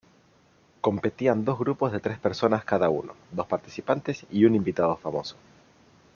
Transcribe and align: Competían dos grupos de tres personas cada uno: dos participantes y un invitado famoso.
Competían 0.81 1.45
dos 1.45 1.59
grupos 1.59 1.91
de 1.91 1.99
tres 1.99 2.17
personas 2.17 2.65
cada 2.65 2.89
uno: 2.89 3.13
dos 3.31 3.45
participantes 3.45 4.25
y 4.31 4.45
un 4.45 4.55
invitado 4.55 4.97
famoso. 4.97 5.35